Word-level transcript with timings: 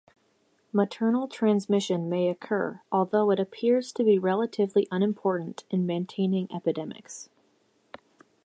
Maternal 0.73 1.27
transmission 1.27 2.09
may 2.09 2.27
occur, 2.27 2.81
although 2.91 3.29
it 3.29 3.39
appears 3.39 3.91
to 3.91 4.03
be 4.03 4.17
relatively 4.17 4.87
unimportant 4.89 5.63
in 5.69 5.85
maintaining 5.85 6.51
epidemics. 6.51 7.29